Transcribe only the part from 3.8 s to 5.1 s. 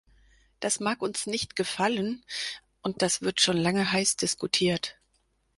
heiß diskutiert.